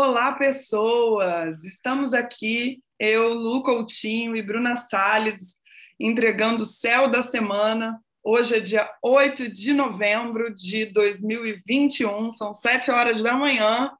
Olá, 0.00 0.30
pessoas! 0.30 1.64
Estamos 1.64 2.14
aqui, 2.14 2.80
eu, 3.00 3.34
Lu 3.34 3.64
Coutinho 3.64 4.36
e 4.36 4.40
Bruna 4.40 4.76
Salles, 4.76 5.56
entregando 5.98 6.62
o 6.62 6.66
céu 6.66 7.10
da 7.10 7.20
semana. 7.20 8.00
Hoje 8.22 8.58
é 8.58 8.60
dia 8.60 8.88
8 9.02 9.52
de 9.52 9.72
novembro 9.72 10.54
de 10.54 10.86
2021, 10.86 12.30
são 12.30 12.54
7 12.54 12.92
horas 12.92 13.20
da 13.20 13.34
manhã. 13.34 13.90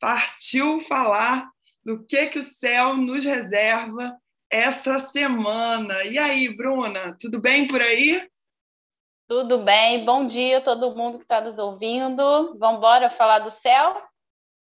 Partiu 0.00 0.80
falar 0.80 1.48
do 1.84 2.04
que, 2.04 2.26
que 2.26 2.40
o 2.40 2.42
céu 2.42 2.96
nos 2.96 3.24
reserva 3.24 4.12
essa 4.50 4.98
semana. 4.98 6.02
E 6.02 6.18
aí, 6.18 6.52
Bruna, 6.52 7.16
tudo 7.16 7.40
bem 7.40 7.68
por 7.68 7.80
aí? 7.80 8.28
Tudo 9.28 9.58
bem, 9.58 10.04
bom 10.04 10.26
dia 10.26 10.58
a 10.58 10.60
todo 10.60 10.96
mundo 10.96 11.16
que 11.16 11.22
está 11.22 11.40
nos 11.40 11.60
ouvindo. 11.60 12.58
Vamos 12.58 13.14
falar 13.16 13.38
do 13.38 13.52
céu? 13.52 14.02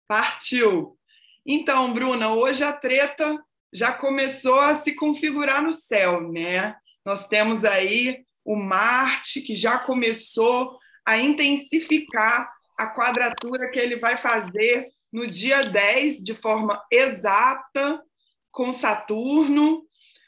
Partiu! 0.08 0.98
Então, 1.44 1.92
Bruna, 1.92 2.32
hoje 2.32 2.64
a 2.64 2.72
treta 2.72 3.38
já 3.70 3.92
começou 3.92 4.58
a 4.58 4.82
se 4.82 4.94
configurar 4.94 5.62
no 5.62 5.70
céu, 5.70 6.32
né? 6.32 6.74
Nós 7.04 7.28
temos 7.28 7.62
aí 7.62 8.24
o 8.42 8.56
Marte, 8.56 9.42
que 9.42 9.54
já 9.54 9.78
começou 9.78 10.78
a 11.06 11.18
intensificar 11.18 12.50
a 12.78 12.86
quadratura 12.86 13.70
que 13.70 13.78
ele 13.78 13.98
vai 13.98 14.16
fazer 14.16 14.88
no 15.12 15.26
dia 15.26 15.62
10, 15.62 16.24
de 16.24 16.34
forma 16.34 16.82
exata, 16.90 18.02
com 18.50 18.72
Saturno. 18.72 19.84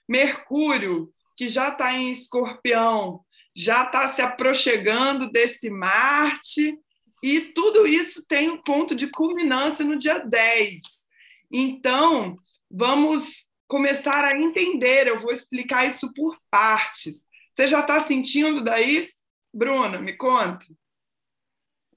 Mercúrio, 0.06 1.10
que 1.36 1.48
já 1.48 1.68
está 1.68 1.94
em 1.94 2.10
escorpião, 2.12 3.24
já 3.56 3.84
está 3.84 4.08
se 4.08 4.20
aproximando 4.20 5.30
desse 5.30 5.70
Marte 5.70 6.78
e 7.22 7.40
tudo 7.40 7.86
isso 7.86 8.24
tem 8.26 8.50
um 8.50 8.62
ponto 8.62 8.94
de 8.94 9.10
culminância 9.10 9.84
no 9.84 9.96
dia 9.96 10.18
10. 10.18 10.80
Então, 11.52 12.36
vamos 12.70 13.46
começar 13.68 14.24
a 14.24 14.38
entender. 14.38 15.06
Eu 15.06 15.20
vou 15.20 15.32
explicar 15.32 15.86
isso 15.86 16.12
por 16.14 16.36
partes. 16.50 17.26
Você 17.54 17.68
já 17.68 17.80
está 17.80 18.00
sentindo 18.00 18.64
daí? 18.64 19.04
Bruna, 19.52 19.98
me 19.98 20.16
conta. 20.16 20.64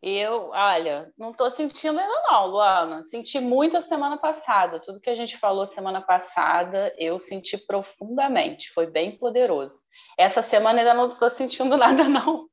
Eu, 0.06 0.50
olha, 0.50 1.10
não 1.18 1.32
estou 1.32 1.50
sentindo 1.50 1.98
ainda 1.98 2.22
não, 2.30 2.48
Luana. 2.48 3.02
Senti 3.04 3.40
muito 3.40 3.78
a 3.78 3.82
semana 3.82 4.18
passada. 4.18 4.78
Tudo 4.78 5.00
que 5.00 5.10
a 5.10 5.16
gente 5.16 5.38
falou 5.38 5.66
semana 5.66 6.02
passada, 6.02 6.94
eu 6.98 7.18
senti 7.18 7.58
profundamente. 7.58 8.70
Foi 8.72 8.86
bem 8.86 9.18
poderoso. 9.18 9.76
Essa 10.18 10.42
semana 10.42 10.80
ainda 10.80 10.94
não 10.94 11.08
estou 11.08 11.30
sentindo 11.30 11.78
nada, 11.78 12.04
não. 12.04 12.50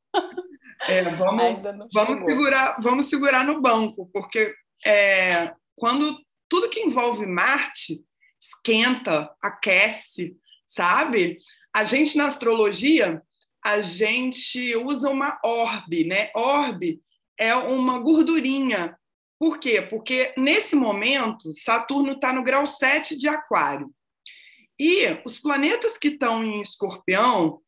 É, 0.91 1.02
vamos, 1.16 1.42
vamos, 1.92 2.24
segurar, 2.24 2.77
vamos 2.80 3.06
segurar 3.08 3.44
no 3.44 3.60
banco, 3.60 4.10
porque 4.12 4.55
é, 4.84 5.52
quando 5.77 6.19
tudo 6.48 6.69
que 6.69 6.80
envolve 6.80 7.27
Marte 7.27 8.02
esquenta, 8.41 9.30
aquece, 9.42 10.36
sabe? 10.66 11.38
A 11.74 11.84
gente 11.84 12.16
na 12.16 12.27
astrologia, 12.27 13.22
a 13.64 13.80
gente 13.82 14.74
usa 14.77 15.10
uma 15.10 15.38
orbe, 15.44 16.05
né? 16.05 16.30
Orbe 16.34 17.00
é 17.38 17.54
uma 17.54 17.98
gordurinha. 17.98 18.98
Por 19.38 19.58
quê? 19.58 19.80
Porque 19.80 20.34
nesse 20.36 20.77
momento, 20.77 21.52
Saturno 21.54 22.12
está 22.12 22.32
no 22.32 22.44
grau 22.44 22.66
7 22.66 23.16
de 23.16 23.28
Aquário. 23.28 23.91
E 24.78 25.06
os 25.25 25.38
planetas 25.38 25.97
que 25.97 26.08
estão 26.08 26.44
em 26.44 26.60
escorpião, 26.60 27.60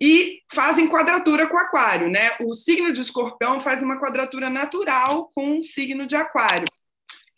e 0.00 0.42
fazem 0.52 0.88
quadratura 0.88 1.48
com 1.48 1.56
Aquário, 1.56 2.08
né? 2.08 2.36
O 2.40 2.52
signo 2.52 2.92
de 2.92 3.00
Escorpião 3.00 3.60
faz 3.60 3.82
uma 3.82 3.98
quadratura 3.98 4.50
natural 4.50 5.28
com 5.34 5.58
o 5.58 5.62
signo 5.62 6.06
de 6.06 6.14
Aquário, 6.14 6.66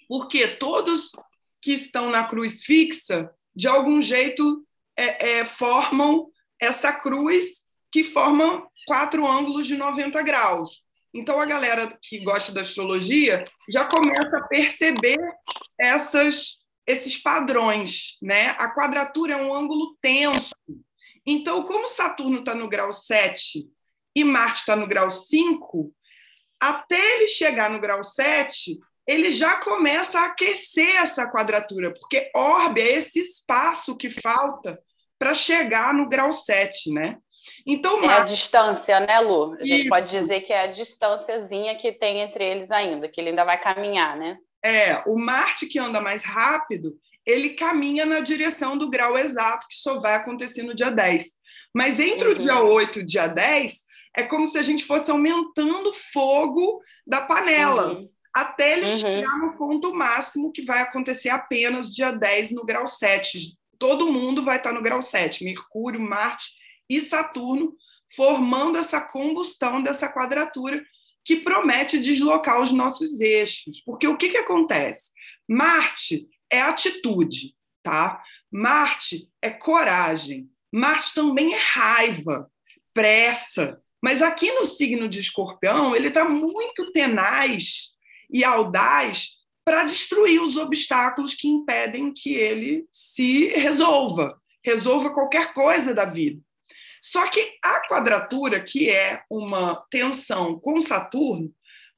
porque 0.08 0.48
todos 0.48 1.12
que 1.60 1.72
estão 1.72 2.10
na 2.10 2.24
cruz 2.24 2.62
fixa, 2.62 3.30
de 3.54 3.68
algum 3.68 4.00
jeito, 4.00 4.64
é, 4.96 5.38
é, 5.38 5.44
formam 5.44 6.30
essa 6.60 6.92
cruz 6.92 7.62
que 7.90 8.04
forma 8.04 8.66
quatro 8.86 9.26
ângulos 9.26 9.66
de 9.66 9.76
90 9.76 10.20
graus. 10.22 10.82
Então, 11.14 11.40
a 11.40 11.46
galera 11.46 11.96
que 12.02 12.18
gosta 12.20 12.52
da 12.52 12.60
astrologia 12.60 13.44
já 13.70 13.86
começa 13.86 14.38
a 14.38 14.46
perceber 14.46 15.18
essas, 15.78 16.58
esses 16.86 17.16
padrões. 17.16 18.16
Né? 18.22 18.50
A 18.58 18.74
quadratura 18.74 19.34
é 19.34 19.36
um 19.36 19.54
ângulo 19.54 19.96
tenso, 20.00 20.54
então, 21.30 21.62
como 21.62 21.86
Saturno 21.86 22.38
está 22.38 22.54
no 22.54 22.68
grau 22.68 22.92
7 22.92 23.68
e 24.16 24.24
Marte 24.24 24.60
está 24.60 24.74
no 24.74 24.88
grau 24.88 25.10
5, 25.10 25.92
até 26.58 26.98
ele 27.16 27.28
chegar 27.28 27.68
no 27.68 27.78
grau 27.78 28.02
7, 28.02 28.78
ele 29.06 29.30
já 29.30 29.56
começa 29.56 30.20
a 30.20 30.24
aquecer 30.24 30.96
essa 30.96 31.30
quadratura, 31.30 31.92
porque 31.92 32.30
orbe 32.34 32.80
é 32.80 32.94
esse 32.94 33.20
espaço 33.20 33.94
que 33.94 34.08
falta 34.08 34.80
para 35.18 35.34
chegar 35.34 35.92
no 35.92 36.08
grau 36.08 36.32
7, 36.32 36.92
né? 36.92 37.18
Então, 37.66 38.00
Marte... 38.00 38.10
É 38.10 38.20
a 38.20 38.24
distância, 38.24 39.00
né, 39.00 39.20
Lu? 39.20 39.54
A 39.60 39.64
gente 39.64 39.86
pode 39.88 40.10
dizer 40.10 40.40
que 40.40 40.52
é 40.52 40.62
a 40.62 40.66
distânciazinha 40.66 41.76
que 41.76 41.92
tem 41.92 42.20
entre 42.20 42.42
eles 42.44 42.70
ainda, 42.70 43.08
que 43.08 43.20
ele 43.20 43.30
ainda 43.30 43.44
vai 43.44 43.60
caminhar, 43.60 44.16
né? 44.16 44.38
É, 44.64 45.02
o 45.06 45.16
Marte 45.18 45.66
que 45.66 45.78
anda 45.78 46.00
mais 46.00 46.24
rápido, 46.24 46.98
ele 47.28 47.50
caminha 47.50 48.06
na 48.06 48.20
direção 48.20 48.78
do 48.78 48.88
grau 48.88 49.16
exato, 49.18 49.66
que 49.68 49.76
só 49.76 50.00
vai 50.00 50.14
acontecer 50.14 50.62
no 50.62 50.74
dia 50.74 50.90
10. 50.90 51.26
Mas 51.74 52.00
entre 52.00 52.28
uhum. 52.28 52.32
o 52.32 52.38
dia 52.38 52.62
8 52.62 52.98
e 52.98 53.02
o 53.02 53.06
dia 53.06 53.26
10, 53.26 53.84
é 54.16 54.22
como 54.22 54.48
se 54.48 54.56
a 54.56 54.62
gente 54.62 54.82
fosse 54.82 55.10
aumentando 55.10 55.90
o 55.90 55.94
fogo 56.10 56.80
da 57.06 57.20
panela, 57.20 57.92
uhum. 57.92 58.08
até 58.34 58.78
ele 58.78 58.86
uhum. 58.86 58.96
chegar 58.96 59.38
no 59.38 59.58
ponto 59.58 59.94
máximo, 59.94 60.50
que 60.50 60.62
vai 60.62 60.80
acontecer 60.80 61.28
apenas 61.28 61.94
dia 61.94 62.10
10 62.10 62.52
no 62.52 62.64
grau 62.64 62.86
7. 62.86 63.54
Todo 63.78 64.10
mundo 64.10 64.42
vai 64.42 64.56
estar 64.56 64.72
no 64.72 64.82
grau 64.82 65.02
7, 65.02 65.44
Mercúrio, 65.44 66.00
Marte 66.00 66.46
e 66.88 66.98
Saturno, 66.98 67.74
formando 68.16 68.78
essa 68.78 69.02
combustão 69.02 69.82
dessa 69.82 70.08
quadratura 70.08 70.82
que 71.22 71.36
promete 71.36 71.98
deslocar 71.98 72.62
os 72.62 72.72
nossos 72.72 73.20
eixos. 73.20 73.82
Porque 73.84 74.08
o 74.08 74.16
que, 74.16 74.30
que 74.30 74.38
acontece? 74.38 75.10
Marte 75.46 76.26
é 76.50 76.60
atitude, 76.60 77.54
tá? 77.82 78.22
Marte 78.50 79.28
é 79.42 79.50
coragem. 79.50 80.48
Marte 80.72 81.14
também 81.14 81.54
é 81.54 81.58
raiva, 81.58 82.50
pressa. 82.94 83.80
Mas 84.02 84.22
aqui 84.22 84.52
no 84.52 84.64
signo 84.64 85.08
de 85.08 85.20
Escorpião, 85.20 85.94
ele 85.94 86.08
está 86.08 86.24
muito 86.24 86.92
tenaz 86.92 87.90
e 88.30 88.44
audaz 88.44 89.38
para 89.64 89.84
destruir 89.84 90.40
os 90.40 90.56
obstáculos 90.56 91.34
que 91.34 91.48
impedem 91.48 92.12
que 92.12 92.34
ele 92.34 92.86
se 92.90 93.48
resolva, 93.48 94.40
resolva 94.64 95.12
qualquer 95.12 95.52
coisa 95.52 95.94
da 95.94 96.04
vida. 96.04 96.40
Só 97.02 97.26
que 97.26 97.58
a 97.62 97.86
quadratura, 97.88 98.60
que 98.62 98.88
é 98.88 99.22
uma 99.30 99.84
tensão 99.90 100.58
com 100.58 100.80
Saturno, 100.80 101.52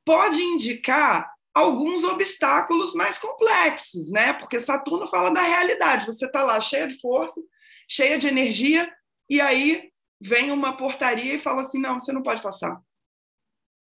pode 0.04 0.42
indicar 0.42 1.30
alguns 1.54 2.04
obstáculos 2.04 2.94
mais 2.94 3.18
complexos, 3.18 4.10
né? 4.10 4.32
Porque 4.32 4.60
Saturno 4.60 5.06
fala 5.08 5.30
da 5.30 5.42
realidade. 5.42 6.06
Você 6.06 6.26
está 6.26 6.42
lá 6.42 6.60
cheia 6.60 6.86
de 6.86 7.00
força, 7.00 7.40
cheia 7.88 8.18
de 8.18 8.28
energia, 8.28 8.90
e 9.28 9.40
aí 9.40 9.90
vem 10.20 10.50
uma 10.50 10.76
portaria 10.76 11.34
e 11.34 11.40
fala 11.40 11.62
assim: 11.62 11.78
não, 11.78 11.98
você 11.98 12.12
não 12.12 12.22
pode 12.22 12.42
passar. 12.42 12.80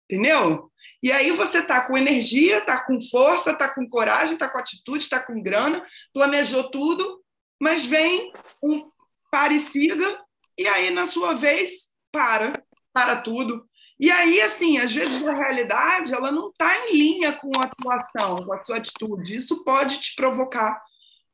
Entendeu? 0.09 0.71
E 1.03 1.11
aí 1.11 1.31
você 1.31 1.59
está 1.59 1.85
com 1.85 1.97
energia, 1.97 2.59
está 2.59 2.83
com 2.85 2.99
força, 3.01 3.51
está 3.51 3.73
com 3.73 3.87
coragem, 3.87 4.33
está 4.33 4.49
com 4.49 4.57
atitude, 4.57 5.03
está 5.03 5.19
com 5.21 5.41
grana, 5.41 5.85
planejou 6.13 6.71
tudo, 6.71 7.21
mas 7.59 7.85
vem 7.85 8.31
um 8.63 8.89
pareciga 9.29 10.25
e 10.57 10.67
aí, 10.67 10.89
na 10.89 11.05
sua 11.05 11.35
vez, 11.35 11.91
para, 12.11 12.63
para 12.91 13.21
tudo, 13.21 13.66
e 13.99 14.11
aí, 14.11 14.41
assim, 14.41 14.77
às 14.77 14.93
vezes 14.93 15.27
a 15.27 15.33
realidade 15.33 16.13
ela 16.13 16.31
não 16.31 16.49
está 16.49 16.87
em 16.87 16.93
linha 16.95 17.33
com 17.33 17.51
a 17.57 17.65
atuação, 17.65 18.45
com 18.45 18.53
a 18.53 18.63
sua 18.63 18.77
atitude. 18.77 19.35
Isso 19.35 19.63
pode 19.63 19.99
te 19.99 20.15
provocar 20.15 20.79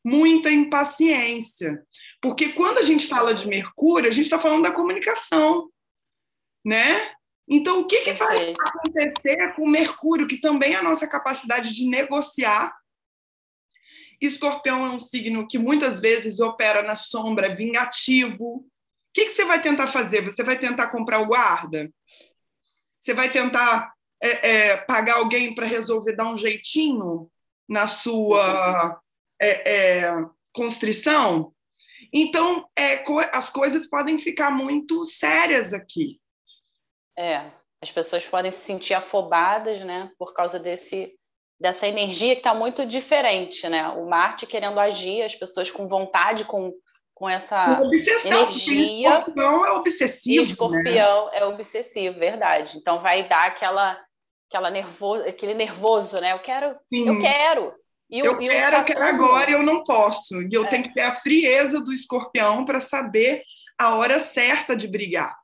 muita 0.04 0.50
impaciência. 0.50 1.86
Porque 2.22 2.54
quando 2.54 2.78
a 2.78 2.82
gente 2.82 3.08
fala 3.08 3.34
de 3.34 3.48
Mercúrio, 3.48 4.10
a 4.10 4.14
gente 4.14 4.26
está 4.26 4.40
falando 4.40 4.64
da 4.64 4.72
comunicação, 4.72 5.70
né? 6.66 7.14
Então, 7.48 7.82
o 7.82 7.86
que, 7.88 8.00
que 8.02 8.14
vai 8.14 8.54
acontecer 8.54 9.54
com 9.56 9.70
Mercúrio, 9.70 10.28
que 10.28 10.40
também 10.40 10.74
é 10.74 10.78
a 10.78 10.84
nossa 10.84 11.06
capacidade 11.06 11.74
de 11.74 11.86
negociar? 11.86 12.74
Escorpião 14.22 14.86
é 14.86 14.90
um 14.90 15.00
signo 15.00 15.46
que 15.46 15.58
muitas 15.58 16.00
vezes 16.00 16.40
opera 16.40 16.82
na 16.82 16.96
sombra, 16.96 17.54
vingativo. 17.54 18.46
O 18.46 18.66
que, 19.14 19.26
que 19.26 19.32
você 19.32 19.44
vai 19.44 19.62
tentar 19.62 19.88
fazer? 19.88 20.24
Você 20.24 20.42
vai 20.44 20.58
tentar 20.58 20.88
comprar 20.88 21.20
o 21.20 21.28
guarda? 21.28 21.92
Você 23.04 23.14
vai 23.14 23.30
tentar 23.30 23.94
é, 24.22 24.50
é, 24.50 24.78
pagar 24.78 25.16
alguém 25.16 25.54
para 25.54 25.68
resolver 25.68 26.16
dar 26.16 26.32
um 26.32 26.38
jeitinho 26.38 27.30
na 27.68 27.86
sua 27.86 28.98
é, 29.42 30.06
é 30.06 30.26
constrição? 30.54 31.54
Então, 32.14 32.66
é, 32.74 32.96
co 32.96 33.20
as 33.34 33.50
coisas 33.50 33.90
podem 33.90 34.18
ficar 34.18 34.52
muito 34.52 35.04
sérias 35.04 35.74
aqui. 35.74 36.22
É, 37.20 37.52
as 37.82 37.92
pessoas 37.92 38.26
podem 38.26 38.52
se 38.52 38.62
sentir 38.62 38.94
afobadas, 38.94 39.82
né, 39.82 40.10
por 40.18 40.34
causa 40.34 40.58
desse 40.58 41.14
dessa 41.60 41.88
energia 41.88 42.36
que 42.36 42.40
está 42.40 42.54
muito 42.54 42.86
diferente, 42.86 43.70
né? 43.70 43.88
O 43.90 44.06
Marte 44.06 44.46
querendo 44.46 44.80
agir, 44.80 45.22
as 45.24 45.36
pessoas 45.36 45.70
com 45.72 45.88
vontade, 45.88 46.44
com, 46.44 46.74
com 47.14 47.30
essa 47.30 47.82
Obsessão, 47.82 48.44
energia. 48.44 49.10
Escorpião 49.10 49.66
é 49.66 49.72
obsessivo. 49.72 50.44
E 50.44 50.44
escorpião 50.44 51.26
né? 51.26 51.32
é 51.34 51.46
obsessivo, 51.46 52.20
verdade. 52.20 52.78
Então 52.78 53.00
vai 53.02 53.28
dar 53.28 53.48
aquela, 53.48 54.00
aquela 54.50 54.70
nervoso, 54.70 55.28
aquele 55.28 55.54
nervoso, 55.54 56.20
né? 56.20 56.34
Eu 56.34 56.40
quero, 56.40 56.76
Sim. 56.94 57.08
eu 57.08 57.20
quero. 57.20 57.74
E 58.10 58.20
eu 58.20 58.42
e 58.42 58.48
quero, 58.48 58.78
Saturno... 58.78 58.86
quero 58.86 59.04
agora 59.04 59.50
e 59.50 59.54
eu 59.54 59.64
não 59.64 59.84
posso. 59.84 60.36
E 60.36 60.50
eu 60.54 60.66
é. 60.66 60.68
tenho 60.68 60.84
que 60.84 60.94
ter 60.94 61.02
a 61.02 61.12
frieza 61.12 61.80
do 61.80 61.94
escorpião 61.94 62.66
para 62.66 62.80
saber 62.80 63.42
a 63.78 63.96
hora 63.96 64.20
certa 64.20 64.76
de 64.76 64.88
brigar. 64.88 65.36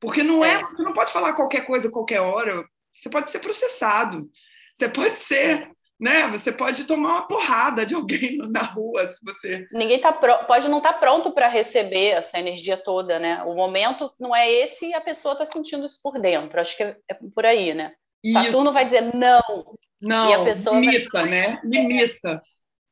Porque 0.00 0.22
não 0.22 0.44
é, 0.44 0.54
é, 0.54 0.62
você 0.62 0.82
não 0.82 0.92
pode 0.92 1.12
falar 1.12 1.34
qualquer 1.34 1.66
coisa 1.66 1.90
qualquer 1.90 2.20
hora. 2.20 2.64
Você 2.96 3.10
pode 3.10 3.30
ser 3.30 3.40
processado. 3.40 4.28
Você 4.74 4.88
pode 4.88 5.16
ser, 5.16 5.70
né? 6.00 6.28
Você 6.28 6.52
pode 6.52 6.84
tomar 6.84 7.08
uma 7.10 7.28
porrada 7.28 7.84
de 7.84 7.94
alguém 7.94 8.38
na 8.48 8.62
rua 8.62 9.12
se 9.12 9.20
você. 9.22 9.66
Ninguém 9.72 10.00
tá 10.00 10.12
pro... 10.12 10.44
pode 10.44 10.68
não 10.68 10.78
estar 10.78 10.92
tá 10.92 10.98
pronto 10.98 11.32
para 11.32 11.48
receber 11.48 12.10
essa 12.10 12.38
energia 12.38 12.76
toda, 12.76 13.18
né? 13.18 13.42
O 13.44 13.54
momento 13.54 14.12
não 14.18 14.34
é 14.34 14.50
esse 14.50 14.88
e 14.88 14.94
a 14.94 15.00
pessoa 15.00 15.32
está 15.32 15.44
sentindo 15.44 15.84
isso 15.84 15.98
por 16.02 16.20
dentro. 16.20 16.60
Acho 16.60 16.76
que 16.76 16.82
é, 16.84 16.96
é 17.08 17.14
por 17.34 17.44
aí, 17.44 17.74
né? 17.74 17.92
E... 18.22 18.32
Saturno 18.32 18.72
vai 18.72 18.84
dizer 18.84 19.14
não. 19.14 19.64
Não, 20.00 20.30
e 20.30 20.34
a 20.34 20.44
pessoa 20.44 20.78
limita, 20.78 21.08
vai... 21.12 21.28
né? 21.28 21.60
Limita. 21.64 22.42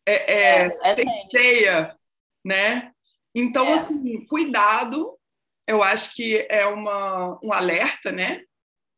É, 0.09 0.33
é, 0.33 0.67
é, 0.83 1.81
é 1.81 1.95
né? 2.45 2.93
Então, 3.35 3.67
é. 3.67 3.75
assim, 3.75 4.27
cuidado. 4.27 5.17
Eu 5.69 5.83
acho 5.83 6.15
que 6.15 6.47
é 6.49 6.65
uma, 6.67 7.39
um 7.43 7.53
alerta, 7.53 8.13
né? 8.13 8.41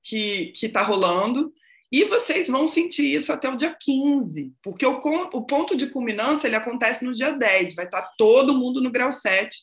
Que 0.03 0.53
está 0.55 0.83
rolando. 0.83 1.53
E 1.91 2.05
vocês 2.05 2.49
vão 2.49 2.67
sentir 2.67 3.15
isso 3.15 3.33
até 3.33 3.49
o 3.49 3.57
dia 3.57 3.75
15, 3.79 4.53
porque 4.63 4.85
o, 4.85 5.01
o 5.33 5.47
ponto 5.47 5.75
de 5.75 5.87
culminância 5.87 6.47
ele 6.47 6.57
acontece 6.57 7.05
no 7.05 7.13
dia 7.13 7.33
10, 7.33 7.75
vai 7.75 7.87
estar 7.87 8.03
tá 8.03 8.13
todo 8.19 8.59
mundo 8.59 8.81
no 8.83 8.91
grau 8.91 9.11
7, 9.11 9.57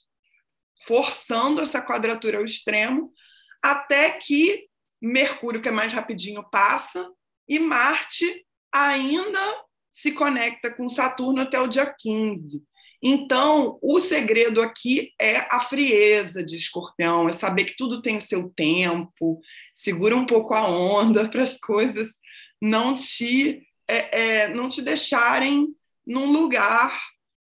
forçando 0.86 1.62
essa 1.62 1.82
quadratura 1.82 2.40
ao 2.40 2.46
extremo, 2.46 3.14
até 3.64 4.12
que 4.12 4.68
Mercúrio, 5.02 5.62
que 5.62 5.70
é 5.70 5.72
mais 5.72 5.94
rapidinho, 5.94 6.44
passa, 6.50 7.08
e 7.48 7.60
Marte 7.60 8.46
ainda 8.74 9.40
se 9.92 10.12
conecta 10.12 10.74
com 10.74 10.90
Saturno 10.90 11.42
até 11.42 11.60
o 11.60 11.68
dia 11.68 11.86
15. 11.86 12.64
Então, 13.02 13.78
o 13.82 14.00
segredo 14.00 14.62
aqui 14.62 15.12
é 15.20 15.38
a 15.52 15.60
frieza 15.60 16.44
de 16.44 16.56
escorpião, 16.56 17.30
é 17.30 17.32
saber 17.32 17.66
que 17.66 17.78
tudo 17.78 18.02
tem 18.02 18.18
o 18.18 18.22
seu 18.22 18.50
tempo, 18.50 19.40
segura 19.74 20.16
um 20.16 20.26
pouco 20.26 20.54
a 20.54 20.68
onda 20.68 21.28
para 21.30 21.44
as 21.44 21.58
coisas 21.58 22.10
não 22.62 22.96
te, 22.96 23.68
é, 23.88 24.22
é, 24.22 24.54
não 24.54 24.70
te 24.70 24.82
deixarem 24.82 25.68
num 26.06 26.32
lugar 26.32 27.00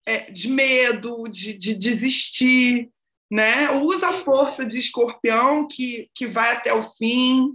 é, 0.06 0.32
de 0.32 0.48
medo, 0.48 1.24
de, 1.24 1.54
de 1.54 1.74
desistir. 1.76 2.90
Né? 3.30 3.72
Usa 3.72 4.10
a 4.10 4.14
força 4.14 4.66
de 4.66 4.78
escorpião 4.78 5.68
que, 5.68 6.10
que 6.14 6.28
vai 6.28 6.54
até 6.54 6.74
o 6.74 6.84
fim, 6.84 7.52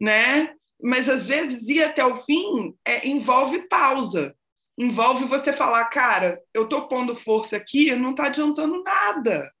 né? 0.00 0.54
mas 0.82 1.08
às 1.08 1.28
vezes 1.28 1.68
ir 1.68 1.82
até 1.82 2.04
o 2.04 2.16
fim 2.16 2.74
é, 2.84 3.06
envolve 3.06 3.68
pausa 3.68 4.34
envolve 4.80 5.24
você 5.26 5.52
falar, 5.52 5.84
cara, 5.86 6.42
eu 6.54 6.66
tô 6.66 6.88
pondo 6.88 7.14
força 7.14 7.56
aqui, 7.56 7.94
não 7.94 8.12
está 8.12 8.26
adiantando 8.26 8.82
nada. 8.82 9.52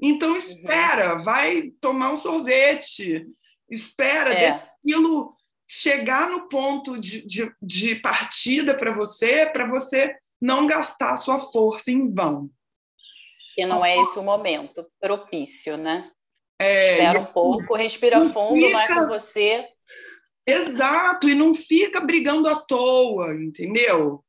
Então 0.00 0.30
uhum. 0.30 0.36
espera, 0.36 1.16
uhum. 1.16 1.24
vai 1.24 1.70
tomar 1.80 2.12
um 2.12 2.16
sorvete, 2.16 3.26
espera, 3.70 4.34
é. 4.34 4.48
aquilo 4.50 5.34
chegar 5.66 6.28
no 6.28 6.46
ponto 6.48 7.00
de, 7.00 7.26
de, 7.26 7.50
de 7.62 7.94
partida 7.96 8.76
para 8.76 8.92
você, 8.92 9.46
para 9.46 9.66
você 9.66 10.14
não 10.40 10.66
gastar 10.66 11.16
sua 11.16 11.40
força 11.40 11.90
em 11.90 12.12
vão. 12.12 12.50
Que 13.54 13.64
não 13.64 13.82
é 13.82 13.96
esse 13.96 14.18
o 14.18 14.22
momento 14.22 14.86
propício, 15.00 15.78
né? 15.78 16.10
É, 16.60 16.92
Espera 16.92 17.20
um 17.20 17.26
pouco, 17.26 17.74
respira 17.74 18.20
fundo, 18.28 18.60
fica... 18.60 18.72
não 18.72 18.80
é 18.80 18.88
com 18.88 19.08
você. 19.08 19.66
Exato, 20.46 21.28
e 21.28 21.34
não 21.34 21.54
fica 21.54 22.00
brigando 22.00 22.48
à 22.48 22.56
toa, 22.56 23.34
entendeu? 23.34 24.22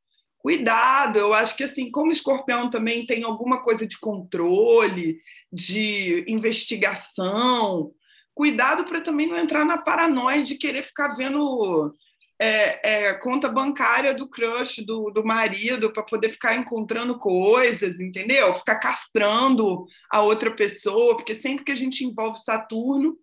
Cuidado. 0.47 1.19
Eu 1.19 1.33
acho 1.33 1.57
que 1.57 1.65
assim, 1.65 1.91
como 1.91 2.09
escorpião 2.09 2.69
também 2.69 3.05
tem 3.05 3.25
alguma 3.25 3.61
coisa 3.61 3.85
de 3.85 3.99
controle, 3.99 5.19
de 5.51 6.23
investigação, 6.25 7.91
cuidado 8.33 8.85
para 8.85 9.01
também 9.01 9.27
não 9.27 9.37
entrar 9.37 9.65
na 9.65 9.77
paranoia 9.77 10.41
de 10.41 10.55
querer 10.55 10.83
ficar 10.83 11.09
vendo 11.09 11.93
é, 12.39 13.07
é, 13.07 13.13
conta 13.15 13.49
bancária 13.49 14.13
do 14.13 14.29
crush 14.29 14.85
do, 14.85 15.11
do 15.11 15.21
marido 15.21 15.91
para 15.91 16.03
poder 16.03 16.29
ficar 16.29 16.55
encontrando 16.55 17.17
coisas, 17.17 17.99
entendeu? 17.99 18.55
Ficar 18.55 18.77
castrando 18.77 19.85
a 20.09 20.21
outra 20.21 20.49
pessoa, 20.55 21.17
porque 21.17 21.35
sempre 21.35 21.65
que 21.65 21.73
a 21.73 21.77
gente 21.77 22.05
envolve 22.05 22.39
Saturno, 22.39 23.17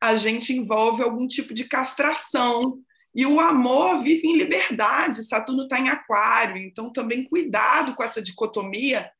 a 0.00 0.16
gente 0.16 0.54
envolve 0.54 1.02
algum 1.02 1.26
tipo 1.26 1.52
de 1.52 1.64
castração 1.64 2.78
e 3.14 3.26
o 3.26 3.40
amor 3.40 4.02
vive 4.02 4.26
em 4.26 4.36
liberdade. 4.36 5.22
Saturno 5.22 5.64
está 5.64 5.78
em 5.78 5.88
Aquário, 5.88 6.56
então 6.56 6.90
também 6.90 7.24
cuidado 7.24 7.94
com 7.94 8.02
essa 8.02 8.22
dicotomia 8.22 9.10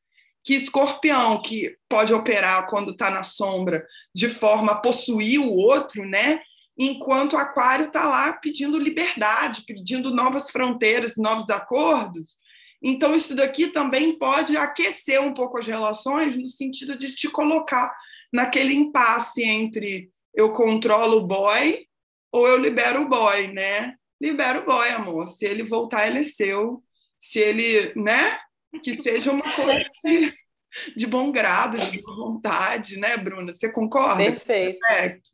que 0.43 0.55
escorpião, 0.55 1.41
que 1.41 1.75
pode 1.87 2.13
operar 2.13 2.67
quando 2.67 2.91
está 2.91 3.09
na 3.09 3.23
sombra 3.23 3.85
de 4.13 4.27
forma 4.27 4.73
a 4.73 4.77
possuir 4.77 5.39
o 5.39 5.55
outro, 5.55 6.05
né? 6.05 6.41
Enquanto 6.77 7.37
aquário 7.37 7.85
está 7.85 8.09
lá 8.09 8.33
pedindo 8.33 8.77
liberdade, 8.77 9.63
pedindo 9.65 10.13
novas 10.13 10.49
fronteiras, 10.49 11.15
novos 11.17 11.49
acordos. 11.49 12.35
Então, 12.81 13.15
isso 13.15 13.33
daqui 13.33 13.67
também 13.67 14.17
pode 14.17 14.57
aquecer 14.57 15.21
um 15.21 15.33
pouco 15.33 15.59
as 15.59 15.67
relações, 15.67 16.35
no 16.35 16.47
sentido 16.47 16.97
de 16.97 17.13
te 17.13 17.29
colocar 17.29 17.95
naquele 18.33 18.73
impasse 18.73 19.43
entre 19.43 20.11
eu 20.33 20.51
controlo 20.51 21.17
o 21.17 21.27
boy 21.27 21.85
ou 22.33 22.47
eu 22.47 22.57
libero 22.57 23.03
o 23.03 23.07
boy, 23.07 23.53
né? 23.53 23.93
Libera 24.19 24.59
o 24.59 24.65
boy, 24.65 24.89
amor. 24.89 25.27
Se 25.27 25.45
ele 25.45 25.63
voltar, 25.63 26.07
ele 26.07 26.19
é 26.19 26.23
seu. 26.23 26.83
Se 27.19 27.39
ele, 27.39 27.93
né? 27.95 28.39
Que 28.81 28.99
seja 28.99 29.31
uma 29.31 29.43
coisa 29.55 29.85
de, 30.03 30.33
de 30.97 31.05
bom 31.05 31.31
grado, 31.31 31.77
de 31.77 32.01
boa 32.01 32.31
vontade, 32.31 32.97
né, 32.97 33.15
Bruna? 33.17 33.53
Você 33.53 33.71
concorda? 33.71 34.23
Perfeito. 34.23 34.79
Perfeito. 34.79 35.29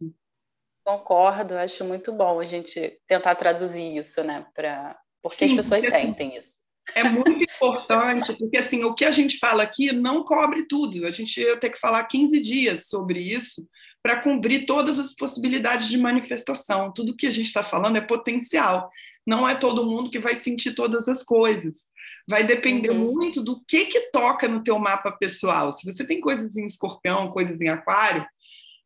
Concordo, 0.84 1.56
acho 1.56 1.86
muito 1.86 2.12
bom 2.12 2.40
a 2.40 2.46
gente 2.46 3.00
tentar 3.08 3.36
traduzir 3.36 3.98
isso, 3.98 4.22
né? 4.24 4.46
Pra... 4.54 5.00
Porque 5.22 5.48
Sim, 5.48 5.58
as 5.58 5.66
pessoas 5.66 5.82
porque, 5.82 5.96
assim, 5.96 6.08
sentem 6.08 6.36
isso. 6.36 6.60
É 6.96 7.04
muito 7.04 7.44
importante, 7.44 8.34
porque 8.34 8.58
assim, 8.58 8.84
o 8.84 8.94
que 8.94 9.06
a 9.06 9.12
gente 9.12 9.38
fala 9.38 9.64
aqui 9.64 9.94
não 9.94 10.24
cobre 10.24 10.68
tudo. 10.68 11.06
A 11.06 11.12
gente 11.12 11.40
ia 11.40 11.58
ter 11.58 11.70
que 11.70 11.80
falar 11.80 12.04
15 12.06 12.40
dias 12.42 12.88
sobre 12.88 13.20
isso, 13.20 13.66
para 14.02 14.22
cobrir 14.22 14.66
todas 14.66 14.98
as 14.98 15.14
possibilidades 15.14 15.88
de 15.88 15.98
manifestação. 15.98 16.92
Tudo 16.92 17.16
que 17.16 17.28
a 17.28 17.32
gente 17.32 17.48
está 17.48 17.64
falando 17.64 17.98
é 17.98 18.02
potencial. 18.02 18.90
Não 19.26 19.48
é 19.48 19.56
todo 19.56 19.86
mundo 19.86 20.10
que 20.10 20.20
vai 20.20 20.36
sentir 20.36 20.74
todas 20.74 21.08
as 21.08 21.22
coisas. 21.22 21.80
Vai 22.28 22.44
depender 22.44 22.92
uhum. 22.92 23.14
muito 23.14 23.44
do 23.44 23.64
que 23.66 23.86
que 23.86 24.12
toca 24.12 24.48
no 24.48 24.64
teu 24.64 24.80
mapa 24.80 25.12
pessoal. 25.12 25.72
Se 25.72 25.86
você 25.86 26.06
tem 26.06 26.22
coisas 26.22 26.56
em 26.56 26.66
escorpião, 26.66 27.30
coisas 27.30 27.60
em 27.60 27.68
aquário, 27.68 28.26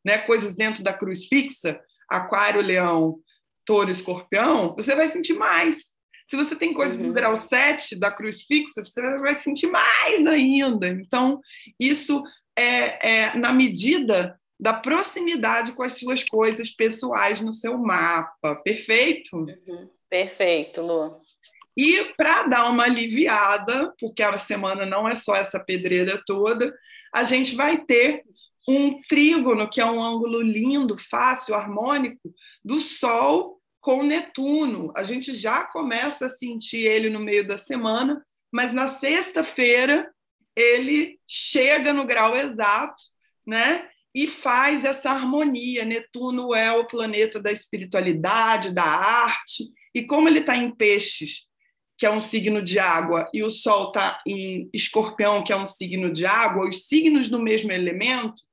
né, 0.03 0.17
coisas 0.17 0.55
dentro 0.55 0.83
da 0.83 0.91
cruz 0.91 1.25
fixa, 1.25 1.79
aquário, 2.09 2.61
leão, 2.61 3.19
touro, 3.65 3.91
escorpião, 3.91 4.75
você 4.75 4.95
vai 4.95 5.07
sentir 5.09 5.33
mais. 5.33 5.85
Se 6.25 6.35
você 6.35 6.55
tem 6.55 6.73
coisas 6.73 6.99
uhum. 6.99 7.07
no 7.07 7.13
grau 7.13 7.37
7 7.37 7.95
da 7.95 8.11
cruz 8.11 8.41
fixa, 8.43 8.83
você 8.83 9.19
vai 9.19 9.35
sentir 9.35 9.67
mais 9.67 10.25
ainda. 10.25 10.89
Então, 10.89 11.39
isso 11.79 12.23
é, 12.57 13.27
é 13.27 13.37
na 13.37 13.53
medida 13.53 14.39
da 14.59 14.73
proximidade 14.73 15.73
com 15.73 15.83
as 15.83 15.99
suas 15.99 16.23
coisas 16.23 16.69
pessoais 16.69 17.41
no 17.41 17.51
seu 17.51 17.77
mapa. 17.77 18.55
Perfeito? 18.63 19.35
Uhum. 19.35 19.89
Perfeito, 20.09 20.81
Lu. 20.81 21.11
E 21.75 22.03
para 22.15 22.43
dar 22.43 22.69
uma 22.69 22.83
aliviada, 22.83 23.93
porque 23.99 24.21
a 24.21 24.37
semana 24.37 24.85
não 24.85 25.07
é 25.07 25.15
só 25.15 25.35
essa 25.35 25.59
pedreira 25.59 26.21
toda, 26.25 26.73
a 27.11 27.23
gente 27.23 27.55
vai 27.55 27.77
ter 27.77 28.23
um 28.67 29.01
trígono, 29.01 29.69
que 29.69 29.81
é 29.81 29.85
um 29.85 30.01
ângulo 30.01 30.41
lindo, 30.41 30.97
fácil, 30.97 31.55
harmônico, 31.55 32.33
do 32.63 32.79
Sol 32.79 33.59
com 33.81 34.03
Netuno. 34.03 34.93
A 34.95 35.03
gente 35.03 35.33
já 35.35 35.63
começa 35.63 36.27
a 36.27 36.29
sentir 36.29 36.85
ele 36.85 37.09
no 37.09 37.19
meio 37.19 37.45
da 37.45 37.57
semana, 37.57 38.25
mas 38.51 38.71
na 38.71 38.87
sexta-feira 38.87 40.09
ele 40.55 41.19
chega 41.27 41.91
no 41.91 42.05
grau 42.05 42.35
exato, 42.35 43.01
né? 43.45 43.89
E 44.13 44.27
faz 44.27 44.85
essa 44.85 45.09
harmonia. 45.09 45.85
Netuno 45.85 46.53
é 46.53 46.71
o 46.71 46.85
planeta 46.85 47.41
da 47.41 47.51
espiritualidade, 47.51 48.73
da 48.73 48.83
arte, 48.83 49.71
e 49.93 50.03
como 50.03 50.27
ele 50.27 50.39
está 50.39 50.55
em 50.55 50.69
Peixes, 50.69 51.45
que 51.97 52.05
é 52.05 52.11
um 52.11 52.19
signo 52.19 52.61
de 52.61 52.79
água, 52.79 53.29
e 53.33 53.43
o 53.43 53.49
Sol 53.49 53.87
está 53.87 54.21
em 54.27 54.69
Escorpião, 54.73 55.43
que 55.43 55.53
é 55.53 55.57
um 55.57 55.65
signo 55.65 56.11
de 56.11 56.25
água, 56.25 56.67
os 56.67 56.87
signos 56.87 57.29
do 57.29 57.41
mesmo 57.41 57.71
elemento 57.71 58.43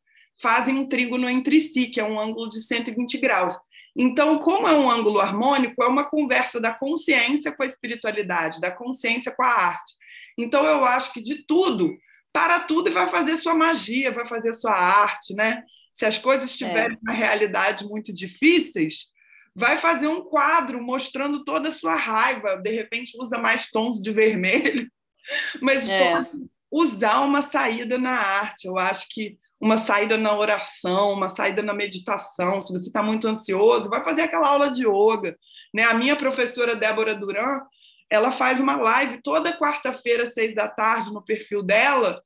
fazem 0.40 0.78
um 0.78 0.88
trígono 0.88 1.28
entre 1.28 1.60
si, 1.60 1.86
que 1.86 2.00
é 2.00 2.04
um 2.04 2.18
ângulo 2.18 2.48
de 2.48 2.62
120 2.62 3.18
graus. 3.18 3.54
Então, 3.96 4.38
como 4.38 4.68
é 4.68 4.72
um 4.72 4.90
ângulo 4.90 5.20
harmônico, 5.20 5.82
é 5.82 5.86
uma 5.86 6.04
conversa 6.04 6.60
da 6.60 6.72
consciência 6.72 7.52
com 7.52 7.62
a 7.62 7.66
espiritualidade, 7.66 8.60
da 8.60 8.70
consciência 8.70 9.32
com 9.32 9.42
a 9.42 9.48
arte. 9.48 9.94
Então, 10.38 10.64
eu 10.64 10.84
acho 10.84 11.12
que 11.12 11.20
de 11.20 11.44
tudo, 11.46 11.90
para 12.32 12.60
tudo 12.60 12.88
e 12.88 12.92
vai 12.92 13.08
fazer 13.08 13.36
sua 13.36 13.54
magia, 13.54 14.12
vai 14.12 14.26
fazer 14.26 14.54
sua 14.54 14.72
arte, 14.72 15.34
né? 15.34 15.62
Se 15.92 16.06
as 16.06 16.18
coisas 16.18 16.50
estiverem 16.50 16.96
é. 16.96 17.00
na 17.02 17.12
realidade 17.12 17.84
muito 17.84 18.12
difíceis, 18.12 19.06
vai 19.54 19.78
fazer 19.78 20.06
um 20.06 20.22
quadro 20.22 20.82
mostrando 20.82 21.44
toda 21.44 21.68
a 21.68 21.72
sua 21.72 21.94
raiva, 21.94 22.56
de 22.56 22.70
repente 22.70 23.16
usa 23.20 23.38
mais 23.38 23.68
tons 23.68 24.00
de 24.00 24.12
vermelho, 24.12 24.90
mas 25.60 25.88
é. 25.88 26.24
usar 26.70 27.20
uma 27.22 27.42
saída 27.42 27.98
na 27.98 28.12
arte. 28.12 28.66
Eu 28.66 28.78
acho 28.78 29.06
que 29.10 29.38
uma 29.60 29.76
saída 29.76 30.16
na 30.16 30.36
oração, 30.36 31.12
uma 31.12 31.28
saída 31.28 31.62
na 31.62 31.74
meditação. 31.74 32.60
Se 32.60 32.72
você 32.72 32.86
está 32.86 33.02
muito 33.02 33.28
ansioso, 33.28 33.90
vai 33.90 34.02
fazer 34.02 34.22
aquela 34.22 34.48
aula 34.48 34.70
de 34.70 34.86
yoga. 34.86 35.36
Né? 35.74 35.82
A 35.84 35.92
minha 35.92 36.16
professora 36.16 36.74
Débora 36.74 37.14
Duran, 37.14 37.60
ela 38.10 38.32
faz 38.32 38.58
uma 38.58 38.76
live 38.76 39.22
toda 39.22 39.56
quarta-feira, 39.56 40.26
seis 40.26 40.54
da 40.54 40.68
tarde, 40.68 41.12
no 41.12 41.24
perfil 41.24 41.62
dela, 41.62 42.20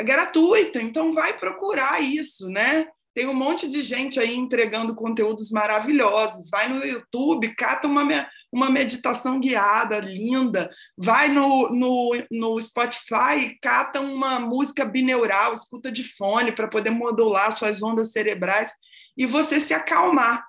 gratuita. 0.00 0.82
Então, 0.82 1.12
vai 1.12 1.38
procurar 1.38 2.00
isso, 2.00 2.48
né? 2.48 2.86
Tem 3.14 3.26
um 3.26 3.34
monte 3.34 3.68
de 3.68 3.82
gente 3.82 4.20
aí 4.20 4.34
entregando 4.34 4.94
conteúdos 4.94 5.50
maravilhosos. 5.50 6.48
Vai 6.48 6.68
no 6.68 6.84
YouTube, 6.84 7.54
cata 7.56 7.88
uma, 7.88 8.28
uma 8.52 8.70
meditação 8.70 9.40
guiada 9.40 9.98
linda. 9.98 10.70
Vai 10.96 11.28
no, 11.28 11.68
no, 11.70 12.10
no 12.30 12.60
Spotify, 12.60 13.58
cata 13.60 14.00
uma 14.00 14.38
música 14.38 14.84
bineural, 14.84 15.52
escuta 15.54 15.90
de 15.90 16.04
fone 16.04 16.52
para 16.52 16.68
poder 16.68 16.90
modular 16.90 17.56
suas 17.56 17.82
ondas 17.82 18.12
cerebrais 18.12 18.72
e 19.16 19.26
você 19.26 19.58
se 19.58 19.74
acalmar. 19.74 20.44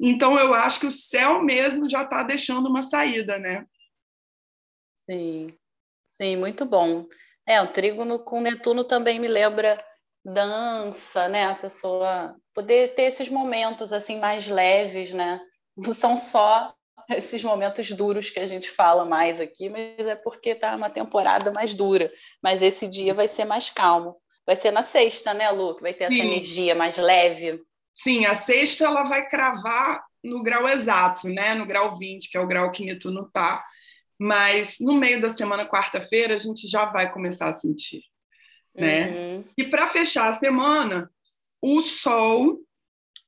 Então, 0.00 0.38
eu 0.38 0.52
acho 0.52 0.80
que 0.80 0.86
o 0.86 0.90
céu 0.90 1.42
mesmo 1.42 1.88
já 1.88 2.02
está 2.02 2.22
deixando 2.22 2.68
uma 2.68 2.82
saída, 2.82 3.38
né? 3.38 3.64
Sim, 5.10 5.48
sim, 6.06 6.36
muito 6.36 6.64
bom. 6.64 7.04
É, 7.44 7.60
o 7.60 7.66
trígono 7.66 8.20
com 8.20 8.40
Netuno 8.40 8.84
também 8.84 9.18
me 9.18 9.26
lembra 9.26 9.82
dança, 10.24 11.28
né? 11.28 11.46
A 11.46 11.54
pessoa 11.56 12.36
poder 12.54 12.94
ter 12.94 13.02
esses 13.02 13.28
momentos 13.28 13.92
assim 13.92 14.20
mais 14.20 14.46
leves, 14.46 15.12
né? 15.12 15.40
Não 15.76 15.92
são 15.92 16.16
só 16.16 16.72
esses 17.08 17.42
momentos 17.42 17.90
duros 17.90 18.30
que 18.30 18.38
a 18.38 18.46
gente 18.46 18.70
fala 18.70 19.04
mais 19.04 19.40
aqui, 19.40 19.68
mas 19.68 20.06
é 20.06 20.14
porque 20.14 20.54
tá 20.54 20.76
uma 20.76 20.88
temporada 20.88 21.52
mais 21.52 21.74
dura. 21.74 22.08
Mas 22.40 22.62
esse 22.62 22.86
dia 22.86 23.12
vai 23.12 23.26
ser 23.26 23.44
mais 23.44 23.68
calmo. 23.68 24.16
Vai 24.46 24.54
ser 24.54 24.70
na 24.70 24.82
sexta, 24.82 25.34
né, 25.34 25.50
Lu? 25.50 25.74
Que 25.74 25.82
vai 25.82 25.92
ter 25.92 26.08
Sim. 26.08 26.20
essa 26.20 26.24
energia 26.24 26.74
mais 26.76 26.96
leve. 26.98 27.60
Sim, 27.92 28.26
a 28.26 28.36
sexta 28.36 28.84
ela 28.84 29.02
vai 29.02 29.28
cravar 29.28 30.04
no 30.22 30.40
grau 30.40 30.68
exato, 30.68 31.28
né? 31.28 31.54
No 31.54 31.66
grau 31.66 31.96
20, 31.96 32.30
que 32.30 32.36
é 32.36 32.40
o 32.40 32.46
grau 32.46 32.70
que 32.70 32.84
Netuno 32.84 33.28
tá. 33.32 33.64
Mas 34.20 34.76
no 34.78 34.94
meio 34.94 35.20
da 35.20 35.30
semana, 35.30 35.66
quarta-feira, 35.66 36.34
a 36.34 36.38
gente 36.38 36.68
já 36.68 36.84
vai 36.84 37.10
começar 37.10 37.48
a 37.48 37.52
sentir 37.54 38.02
né? 38.74 39.08
Uhum. 39.10 39.44
E 39.56 39.64
para 39.64 39.88
fechar 39.88 40.28
a 40.28 40.38
semana, 40.38 41.10
o 41.60 41.82
Sol 41.82 42.58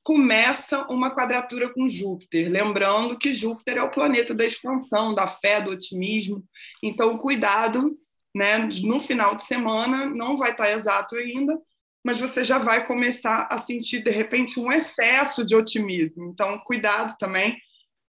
começa 0.03 0.85
uma 0.89 1.13
quadratura 1.13 1.73
com 1.73 1.87
Júpiter, 1.87 2.51
lembrando 2.51 3.17
que 3.17 3.33
Júpiter 3.33 3.77
é 3.77 3.83
o 3.83 3.91
planeta 3.91 4.33
da 4.33 4.45
expansão, 4.45 5.13
da 5.13 5.27
fé, 5.27 5.61
do 5.61 5.71
otimismo. 5.71 6.43
Então, 6.83 7.17
cuidado, 7.17 7.89
né? 8.35 8.57
No 8.83 8.99
final 8.99 9.35
de 9.35 9.45
semana 9.45 10.05
não 10.05 10.37
vai 10.37 10.51
estar 10.51 10.71
exato 10.71 11.15
ainda, 11.15 11.57
mas 12.05 12.19
você 12.19 12.43
já 12.43 12.57
vai 12.57 12.85
começar 12.85 13.47
a 13.49 13.57
sentir 13.59 14.03
de 14.03 14.11
repente 14.11 14.59
um 14.59 14.71
excesso 14.71 15.45
de 15.45 15.55
otimismo. 15.55 16.25
Então, 16.25 16.59
cuidado 16.65 17.15
também 17.17 17.57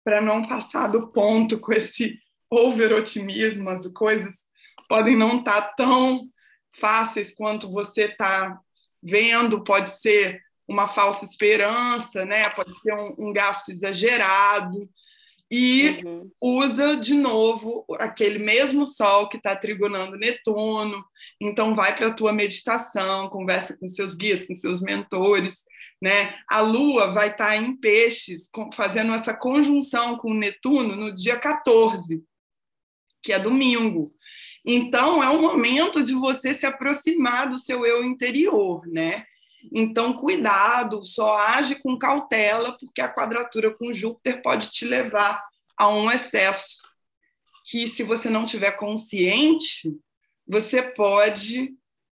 para 0.04 0.20
não 0.20 0.48
passar 0.48 0.88
do 0.88 1.12
ponto 1.12 1.60
com 1.60 1.72
esse 1.72 2.18
over 2.54 2.94
otimismo, 2.94 3.70
as 3.70 3.88
coisas 3.88 4.48
podem 4.88 5.16
não 5.16 5.40
estar 5.40 5.74
tão 5.76 6.20
fáceis 6.76 7.34
quanto 7.34 7.72
você 7.72 8.04
está 8.06 8.60
vendo, 9.02 9.64
pode 9.64 9.92
ser 10.00 10.42
uma 10.68 10.88
falsa 10.88 11.26
esperança, 11.26 12.26
né? 12.26 12.42
pode 12.56 12.74
ser 12.80 12.94
um, 12.94 13.16
um 13.20 13.34
gasto 13.34 13.70
exagerado. 13.70 14.90
E 15.52 16.02
uhum. 16.04 16.32
usa 16.42 16.98
de 16.98 17.14
novo 17.14 17.86
aquele 18.00 18.40
mesmo 18.40 18.88
sol 18.88 19.30
que 19.30 19.38
está 19.38 19.56
trigonando 19.56 20.18
Netuno. 20.18 21.06
Então, 21.40 21.76
vai 21.76 21.96
para 21.96 22.08
a 22.08 22.14
tua 22.14 22.34
meditação, 22.34 23.30
conversa 23.30 23.78
com 23.78 23.88
seus 23.88 24.16
guias, 24.16 24.44
com 24.44 24.56
seus 24.56 24.82
mentores. 24.82 25.58
Né? 26.02 26.34
A 26.50 26.60
Lua 26.60 27.12
vai 27.12 27.30
estar 27.30 27.50
tá 27.50 27.56
em 27.56 27.76
peixes, 27.76 28.50
fazendo 28.74 29.14
essa 29.14 29.34
conjunção 29.34 30.18
com 30.18 30.34
Netuno 30.34 30.96
no 30.96 31.14
dia 31.14 31.38
14, 31.38 32.24
que 33.24 33.32
é 33.32 33.40
domingo. 33.40 34.06
Então, 34.66 35.24
é 35.24 35.30
um 35.30 35.42
momento 35.42 36.04
de 36.04 36.14
você 36.14 36.54
se 36.54 36.66
aproximar 36.66 37.50
do 37.50 37.58
seu 37.58 37.86
eu 37.86 38.04
interior, 38.04 38.86
né? 38.88 39.26
Então, 39.72 40.14
cuidado, 40.14 41.04
só 41.04 41.38
age 41.38 41.76
com 41.76 41.98
cautela, 41.98 42.78
porque 42.78 43.02
a 43.02 43.14
quadratura 43.14 43.74
com 43.74 43.94
Júpiter 43.94 44.42
pode 44.42 44.70
te 44.70 44.86
levar 44.86 45.42
a 45.78 45.88
um 45.88 46.12
excesso 46.12 46.78
que, 47.66 47.88
se 47.88 48.04
você 48.04 48.30
não 48.30 48.46
tiver 48.46 48.72
consciente, 48.74 49.94
você 50.46 50.82
pode 50.82 51.74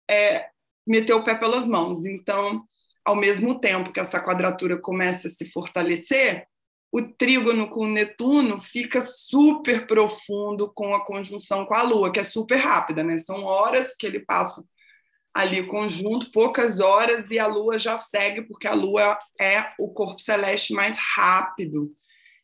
é, 0.10 0.48
meter 0.88 1.14
o 1.14 1.24
pé 1.24 1.36
pelas 1.36 1.66
mãos. 1.66 2.06
Então, 2.06 2.64
ao 3.04 3.16
mesmo 3.16 3.60
tempo 3.60 3.92
que 3.92 4.00
essa 4.00 4.22
quadratura 4.22 4.78
começa 4.80 5.28
a 5.28 5.32
se 5.32 5.46
fortalecer, 5.46 6.48
o 6.94 7.02
trígono 7.02 7.68
com 7.68 7.88
Netuno 7.88 8.62
fica 8.62 9.02
super 9.02 9.88
profundo 9.88 10.72
com 10.72 10.94
a 10.94 11.04
conjunção 11.04 11.66
com 11.66 11.74
a 11.74 11.82
Lua, 11.82 12.12
que 12.12 12.20
é 12.20 12.24
super 12.24 12.58
rápida, 12.58 13.04
né? 13.04 13.18
São 13.18 13.44
horas 13.46 13.96
que 13.96 14.06
ele 14.06 14.20
passa 14.20 14.64
ali 15.34 15.66
conjunto, 15.66 16.32
poucas 16.32 16.80
horas, 16.80 17.32
e 17.32 17.40
a 17.40 17.48
Lua 17.48 17.80
já 17.80 17.98
segue, 17.98 18.44
porque 18.44 18.68
a 18.68 18.76
Lua 18.76 19.18
é 19.42 19.72
o 19.80 19.90
corpo 19.90 20.22
celeste 20.22 20.72
mais 20.72 20.96
rápido 21.16 21.82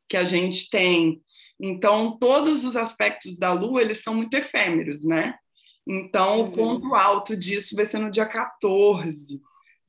que 0.08 0.18
a 0.18 0.26
gente 0.26 0.68
tem. 0.72 1.22
Então, 1.62 2.18
todos 2.18 2.66
os 2.66 2.76
aspectos 2.76 3.38
da 3.38 3.54
Lua, 3.54 3.84
eles 3.84 4.02
são 4.02 4.16
muito 4.16 4.34
efêmeros, 4.34 5.06
né? 5.06 5.36
Então, 5.88 6.40
uhum. 6.40 6.48
o 6.48 6.52
ponto 6.52 6.96
alto 6.96 7.38
disso 7.38 7.76
vai 7.76 7.86
ser 7.86 8.00
no 8.00 8.10
dia 8.10 8.26
14 8.26 9.40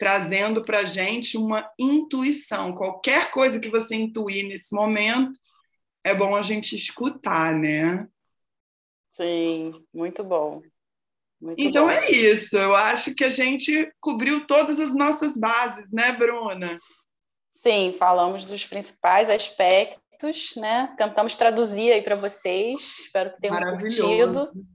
trazendo 0.01 0.63
para 0.63 0.79
a 0.79 0.85
gente 0.87 1.37
uma 1.37 1.71
intuição. 1.79 2.75
Qualquer 2.75 3.31
coisa 3.31 3.61
que 3.61 3.69
você 3.69 3.95
intuir 3.95 4.49
nesse 4.49 4.75
momento, 4.75 5.39
é 6.03 6.15
bom 6.15 6.35
a 6.35 6.41
gente 6.41 6.75
escutar, 6.75 7.55
né? 7.55 8.09
Sim, 9.15 9.75
muito 9.93 10.25
bom. 10.25 10.63
Muito 11.39 11.61
então 11.61 11.85
bom. 11.85 11.91
é 11.91 12.11
isso. 12.11 12.57
Eu 12.57 12.75
acho 12.75 13.15
que 13.15 13.23
a 13.23 13.29
gente 13.29 13.93
cobriu 14.01 14.47
todas 14.47 14.81
as 14.81 14.95
nossas 14.95 15.37
bases, 15.37 15.85
né, 15.93 16.13
Bruna? 16.13 16.79
Sim, 17.55 17.95
falamos 17.99 18.47
dos 18.47 18.65
principais 18.65 19.29
aspectos, 19.29 20.55
né? 20.57 20.95
Tentamos 20.97 21.37
traduzir 21.37 21.93
aí 21.93 22.01
para 22.01 22.17
vocês. 22.17 22.81
Espero 23.05 23.35
que 23.35 23.41
tenham 23.43 23.55
Maravilhoso. 23.55 24.03
curtido. 24.03 24.67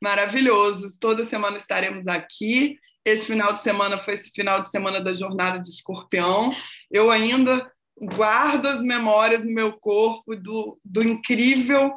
Maravilhoso. 0.00 0.98
Toda 1.00 1.24
semana 1.24 1.56
estaremos 1.56 2.06
aqui 2.06 2.78
esse 3.04 3.26
final 3.26 3.52
de 3.52 3.60
semana 3.60 3.98
foi 3.98 4.14
esse 4.14 4.30
final 4.30 4.60
de 4.60 4.70
semana 4.70 5.00
da 5.00 5.12
jornada 5.12 5.60
de 5.60 5.68
escorpião. 5.68 6.54
Eu 6.90 7.10
ainda 7.10 7.70
guardo 8.00 8.66
as 8.66 8.82
memórias 8.82 9.44
no 9.44 9.52
meu 9.52 9.72
corpo 9.72 10.34
do, 10.36 10.78
do 10.84 11.02
incrível 11.02 11.92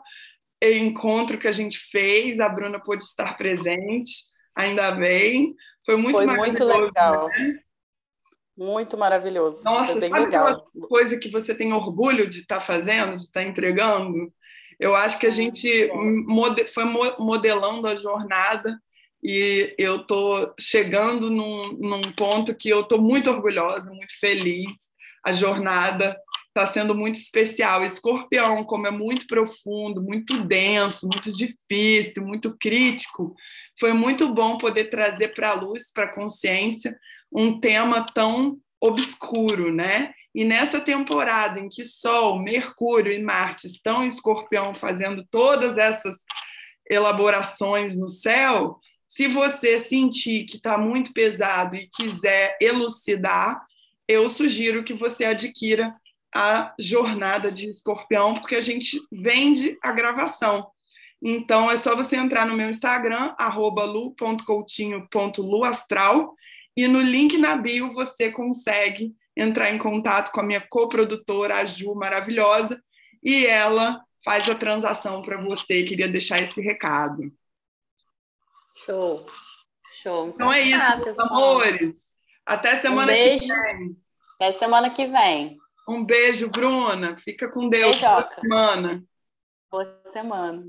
encontro 0.62 1.38
que 1.38 1.48
a 1.48 1.52
gente 1.52 1.78
fez. 1.78 2.40
A 2.40 2.50
Bruna 2.50 2.80
pôde 2.80 3.04
estar 3.04 3.38
presente, 3.38 4.24
ainda 4.56 4.92
bem. 4.92 5.56
Foi 5.86 5.96
muito 5.96 6.18
Foi 6.18 6.26
muito 6.26 6.64
legal. 6.64 7.28
Né? 7.30 7.60
Muito 8.58 8.98
maravilhoso. 8.98 9.64
Nossa, 9.64 9.92
Foi 9.92 10.02
bem 10.02 10.10
sabe 10.10 10.26
legal. 10.26 10.72
coisa 10.88 11.18
que 11.18 11.30
você 11.30 11.54
tem 11.54 11.74
orgulho 11.74 12.28
de 12.28 12.40
estar 12.40 12.62
fazendo, 12.62 13.18
de 13.18 13.24
estar 13.24 13.44
entregando? 13.44 14.34
Eu 14.80 14.96
acho 14.96 15.20
que 15.20 15.28
a 15.28 15.32
gente 15.32 15.90
foi 16.74 16.86
modelando 17.20 17.88
a 17.88 17.96
jornada 17.96 18.80
e 19.28 19.74
eu 19.80 19.96
estou 19.96 20.54
chegando 20.60 21.32
num, 21.32 21.74
num 21.80 22.12
ponto 22.12 22.54
que 22.54 22.70
eu 22.70 22.82
estou 22.82 23.02
muito 23.02 23.32
orgulhosa, 23.32 23.90
muito 23.90 24.20
feliz. 24.20 24.72
A 25.26 25.34
jornada 25.34 26.16
está 26.50 26.68
sendo 26.68 26.94
muito 26.94 27.16
especial. 27.16 27.84
Escorpião, 27.84 28.64
como 28.64 28.86
é 28.86 28.92
muito 28.92 29.26
profundo, 29.26 30.00
muito 30.00 30.44
denso, 30.44 31.10
muito 31.12 31.32
difícil, 31.32 32.24
muito 32.24 32.56
crítico, 32.56 33.34
foi 33.80 33.94
muito 33.94 34.32
bom 34.32 34.60
poder 34.60 34.92
trazer 34.92 35.30
para 35.30 35.50
a 35.50 35.54
luz, 35.56 35.92
para 35.92 36.06
a 36.06 36.14
consciência, 36.14 36.96
um 37.34 37.60
tema 37.60 38.06
tão 38.14 38.60
obscuro, 38.80 39.74
né? 39.74 40.14
E 40.36 40.46
nessa 40.46 40.80
temporada 40.80 41.60
em 41.60 41.68
que 41.68 41.84
Sol, 41.84 42.44
Mercúrio 42.44 43.12
e 43.12 43.24
Marte 43.24 43.66
estão 43.66 44.04
em 44.04 44.08
Escorpião 44.08 44.76
fazendo 44.76 45.26
todas 45.32 45.80
essas 45.80 46.16
elaborações 46.88 47.98
no 47.98 48.08
céu, 48.08 48.80
se 49.16 49.28
você 49.28 49.80
sentir 49.80 50.44
que 50.44 50.58
está 50.58 50.78
muito 50.78 51.14
pesado 51.14 51.78
e 51.78 51.88
quiser 51.88 52.58
elucidar, 52.60 53.66
eu 54.10 54.30
sugiro 54.30 54.84
que 54.84 54.94
você 54.94 55.24
adquira 55.24 55.96
a 56.36 56.76
jornada 56.78 57.50
de 57.50 57.70
escorpião, 57.70 58.34
porque 58.34 58.58
a 58.58 58.62
gente 58.62 59.00
vende 59.10 59.78
a 59.82 59.94
gravação. 59.94 60.70
Então 61.24 61.72
é 61.72 61.78
só 61.78 61.96
você 61.96 62.18
entrar 62.18 62.46
no 62.46 62.58
meu 62.58 62.70
Instagram, 62.70 63.34
lu.coutinho.luastral, 63.40 66.36
e 66.76 66.86
no 66.86 67.00
link 67.00 67.38
na 67.38 67.56
bio 67.56 67.94
você 67.94 68.30
consegue 68.30 69.16
entrar 69.34 69.74
em 69.74 69.78
contato 69.78 70.30
com 70.34 70.42
a 70.42 70.46
minha 70.46 70.60
coprodutora, 70.60 71.56
a 71.56 71.66
Ju, 71.66 71.96
maravilhosa, 71.96 72.84
e 73.24 73.46
ela 73.46 74.04
faz 74.26 74.50
a 74.50 74.56
transação 74.56 75.22
para 75.22 75.42
você. 75.42 75.84
Queria 75.84 76.10
deixar 76.10 76.42
esse 76.42 76.60
recado. 76.60 77.32
Show. 78.76 79.26
Show. 79.94 80.28
Então, 80.28 80.36
então 80.36 80.54
é 80.54 80.62
isso, 80.62 80.82
ah, 80.82 80.98
meus 80.98 81.20
amores. 81.20 81.96
Até 82.46 82.80
semana 82.82 83.12
um 83.12 83.16
que 83.16 83.48
vem. 83.48 83.98
Até 84.36 84.52
semana 84.52 84.90
que 84.90 85.08
vem. 85.08 85.58
Um 85.88 86.04
beijo, 86.04 86.50
Bruna. 86.50 87.16
Fica 87.16 87.50
com 87.50 87.70
Deus. 87.70 87.96
Beijoca. 87.96 88.42
Boa 88.42 88.42
semana. 88.42 89.04
Boa 89.72 90.02
semana. 90.06 90.64